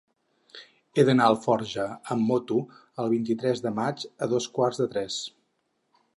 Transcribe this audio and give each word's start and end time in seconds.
He 0.99 1.03
d'anar 1.09 1.27
a 1.27 1.33
Alforja 1.33 1.85
amb 2.15 2.25
moto 2.31 2.57
el 3.05 3.13
vint-i-tres 3.15 3.63
de 3.67 3.75
maig 3.83 4.09
a 4.27 4.31
dos 4.35 4.51
quarts 4.59 4.83
de 4.85 4.91
tres. 4.97 5.21